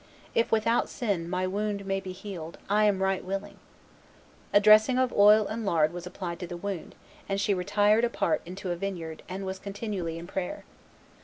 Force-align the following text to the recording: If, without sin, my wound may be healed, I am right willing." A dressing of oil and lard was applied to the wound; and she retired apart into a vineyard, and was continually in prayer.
If, 0.33 0.51
without 0.51 0.89
sin, 0.89 1.29
my 1.29 1.45
wound 1.45 1.85
may 1.85 1.99
be 1.99 2.11
healed, 2.11 2.57
I 2.67 2.85
am 2.85 3.03
right 3.03 3.23
willing." 3.23 3.59
A 4.51 4.59
dressing 4.59 4.97
of 4.97 5.13
oil 5.13 5.45
and 5.45 5.63
lard 5.63 5.93
was 5.93 6.07
applied 6.07 6.39
to 6.39 6.47
the 6.47 6.57
wound; 6.57 6.95
and 7.29 7.39
she 7.39 7.53
retired 7.53 8.03
apart 8.03 8.41
into 8.43 8.71
a 8.71 8.75
vineyard, 8.75 9.21
and 9.29 9.45
was 9.45 9.59
continually 9.59 10.17
in 10.17 10.25
prayer. 10.25 10.63